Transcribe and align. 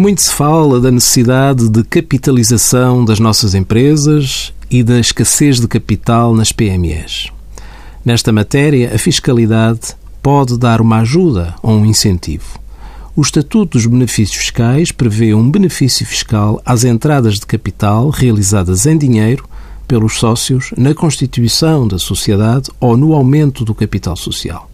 Muito 0.00 0.22
se 0.22 0.32
fala 0.32 0.80
da 0.80 0.90
necessidade 0.90 1.68
de 1.68 1.84
capitalização 1.84 3.04
das 3.04 3.20
nossas 3.20 3.54
empresas 3.54 4.50
e 4.70 4.82
da 4.82 4.98
escassez 4.98 5.60
de 5.60 5.68
capital 5.68 6.34
nas 6.34 6.52
PMEs. 6.52 7.28
Nesta 8.02 8.32
matéria, 8.32 8.94
a 8.94 8.98
fiscalidade 8.98 9.94
pode 10.22 10.58
dar 10.58 10.80
uma 10.80 11.00
ajuda 11.00 11.54
ou 11.62 11.72
um 11.72 11.84
incentivo. 11.84 12.58
O 13.14 13.20
Estatuto 13.20 13.76
dos 13.76 13.84
Benefícios 13.84 14.38
Fiscais 14.38 14.90
prevê 14.90 15.34
um 15.34 15.50
benefício 15.50 16.06
fiscal 16.06 16.62
às 16.64 16.82
entradas 16.82 17.34
de 17.34 17.44
capital 17.44 18.08
realizadas 18.08 18.86
em 18.86 18.96
dinheiro 18.96 19.44
pelos 19.86 20.18
sócios 20.18 20.72
na 20.78 20.94
constituição 20.94 21.86
da 21.86 21.98
sociedade 21.98 22.70
ou 22.80 22.96
no 22.96 23.12
aumento 23.12 23.66
do 23.66 23.74
capital 23.74 24.16
social. 24.16 24.69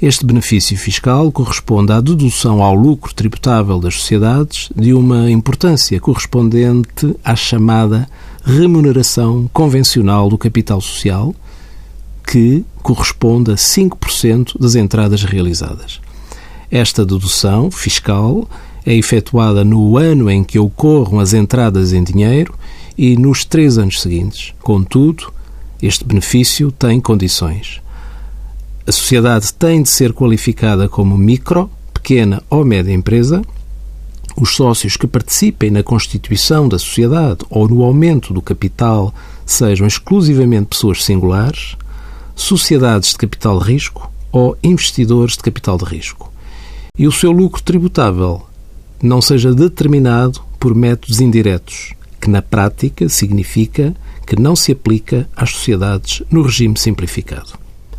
Este 0.00 0.24
benefício 0.24 0.78
fiscal 0.78 1.32
corresponde 1.32 1.92
à 1.92 2.00
dedução 2.00 2.62
ao 2.62 2.72
lucro 2.72 3.12
tributável 3.12 3.80
das 3.80 3.94
sociedades 3.94 4.70
de 4.76 4.94
uma 4.94 5.28
importância 5.28 5.98
correspondente 5.98 7.16
à 7.24 7.34
chamada 7.34 8.08
remuneração 8.44 9.50
convencional 9.52 10.28
do 10.28 10.38
capital 10.38 10.80
social, 10.80 11.34
que 12.24 12.64
corresponde 12.80 13.50
a 13.50 13.56
5% 13.56 14.56
das 14.56 14.76
entradas 14.76 15.24
realizadas. 15.24 16.00
Esta 16.70 17.04
dedução 17.04 17.68
fiscal 17.68 18.48
é 18.86 18.94
efetuada 18.94 19.64
no 19.64 19.96
ano 19.96 20.30
em 20.30 20.44
que 20.44 20.60
ocorram 20.60 21.18
as 21.18 21.34
entradas 21.34 21.92
em 21.92 22.04
dinheiro 22.04 22.54
e 22.96 23.16
nos 23.16 23.44
três 23.44 23.76
anos 23.78 24.00
seguintes. 24.00 24.54
Contudo, 24.60 25.32
este 25.82 26.04
benefício 26.04 26.70
tem 26.70 27.00
condições. 27.00 27.80
A 28.88 28.92
sociedade 28.92 29.52
tem 29.52 29.82
de 29.82 29.90
ser 29.90 30.14
qualificada 30.14 30.88
como 30.88 31.18
micro, 31.18 31.70
pequena 31.92 32.42
ou 32.48 32.64
média 32.64 32.90
empresa. 32.90 33.42
Os 34.34 34.56
sócios 34.56 34.96
que 34.96 35.06
participem 35.06 35.70
na 35.70 35.82
constituição 35.82 36.66
da 36.66 36.78
sociedade 36.78 37.44
ou 37.50 37.68
no 37.68 37.82
aumento 37.82 38.32
do 38.32 38.40
capital 38.40 39.14
sejam 39.44 39.86
exclusivamente 39.86 40.68
pessoas 40.68 41.04
singulares, 41.04 41.76
sociedades 42.34 43.10
de 43.10 43.18
capital 43.18 43.58
de 43.58 43.70
risco 43.70 44.10
ou 44.32 44.56
investidores 44.62 45.36
de 45.36 45.42
capital 45.42 45.76
de 45.76 45.84
risco. 45.84 46.32
E 46.96 47.06
o 47.06 47.12
seu 47.12 47.30
lucro 47.30 47.62
tributável 47.62 48.40
não 49.02 49.20
seja 49.20 49.52
determinado 49.52 50.40
por 50.58 50.74
métodos 50.74 51.20
indiretos, 51.20 51.92
que 52.18 52.30
na 52.30 52.40
prática 52.40 53.06
significa 53.10 53.94
que 54.26 54.40
não 54.40 54.56
se 54.56 54.72
aplica 54.72 55.28
às 55.36 55.50
sociedades 55.50 56.22
no 56.30 56.40
regime 56.40 56.78
simplificado. 56.78 57.67